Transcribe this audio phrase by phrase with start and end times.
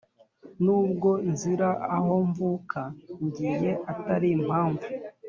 [0.63, 2.81] n’ubwo nzira aho mvuka
[3.25, 4.87] ngiye utari impamvu